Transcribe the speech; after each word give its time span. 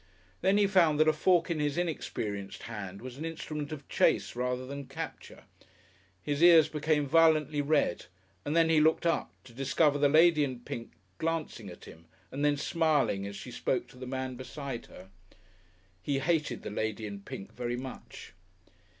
Then 0.41 0.57
he 0.57 0.65
found 0.65 0.99
that 0.99 1.07
a 1.07 1.13
fork 1.13 1.51
in 1.51 1.59
his 1.59 1.77
inexperienced 1.77 2.63
hand 2.63 3.03
was 3.03 3.17
an 3.19 3.23
instrument 3.23 3.71
of 3.71 3.87
chase 3.87 4.35
rather 4.35 4.65
than 4.65 4.87
capture. 4.87 5.43
His 6.23 6.41
ears 6.41 6.67
became 6.69 7.05
violently 7.05 7.61
red, 7.61 8.07
and 8.43 8.55
then 8.55 8.67
he 8.69 8.81
looked 8.81 9.05
up, 9.05 9.31
to 9.43 9.53
discover 9.53 9.99
the 9.99 10.09
lady 10.09 10.43
in 10.43 10.61
pink 10.61 10.93
glancing 11.19 11.69
at 11.69 11.85
him 11.85 12.07
and 12.31 12.43
then 12.43 12.57
smiling 12.57 13.27
as 13.27 13.35
she 13.35 13.51
spoke 13.51 13.87
to 13.89 13.97
the 13.99 14.07
man 14.07 14.35
beside 14.37 14.87
her. 14.87 15.11
He 16.01 16.17
hated 16.17 16.63
the 16.63 16.71
lady 16.71 17.05
in 17.05 17.19
pink 17.21 17.53
very 17.53 17.77
much. 17.77 18.33